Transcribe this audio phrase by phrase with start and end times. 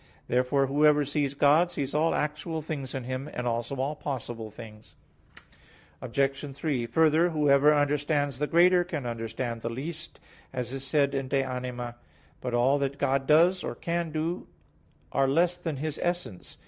[0.27, 4.95] Therefore whoever sees God, sees all actual things in Him, and also all possible things.
[6.01, 6.55] Obj.
[6.55, 10.19] 3: Further, whoever understands the greater, can understand the least,
[10.53, 12.37] as is said in De Anima iii.
[12.41, 14.47] But all that God does, or can do,
[15.11, 16.57] are less than His essence.